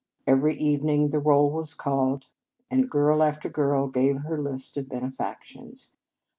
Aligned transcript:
Every 0.25 0.57
even 0.57 0.89
ing 0.89 1.09
the 1.09 1.19
roll 1.19 1.51
was 1.51 1.75
called, 1.75 2.25
and 2.71 2.89
girl 2.89 3.21
after 3.21 3.49
girl 3.49 3.85
gave 3.87 4.15
in 4.15 4.21
her 4.23 4.41
list 4.41 4.75
of 4.77 4.89
benefactions. 4.89 5.91